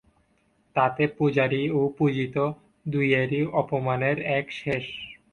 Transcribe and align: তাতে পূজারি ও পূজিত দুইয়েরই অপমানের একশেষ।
তাতে 0.75 1.03
পূজারি 1.17 1.63
ও 1.71 1.91
পূজিত 1.97 2.35
দুইয়েরই 2.85 3.41
অপমানের 3.61 4.17
একশেষ। 4.33 4.85